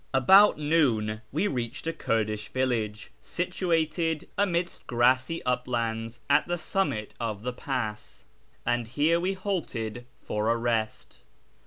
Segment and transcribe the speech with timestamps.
[0.15, 7.43] About noon we reached a Kurdish village, situated amidst grassy uplands at the summit of
[7.43, 8.23] the pass,
[8.65, 11.19] and here we halted for a rest.